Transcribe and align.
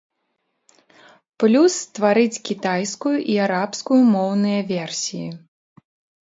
Плюс 1.43 1.71
стварыць 1.85 2.41
кітайскую 2.49 3.13
і 3.35 3.37
арабскую 3.49 4.01
моўныя 4.15 4.65
версіі. 4.75 5.29